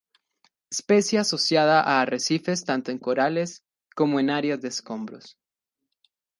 Especie 0.71 1.19
asociada 1.19 1.79
a 1.81 2.01
arrecifes, 2.01 2.65
tanto 2.65 2.89
en 2.89 2.97
corales, 2.97 3.63
como 3.93 4.19
en 4.19 4.31
áreas 4.31 4.59
de 4.59 4.69
escombros. 4.69 5.37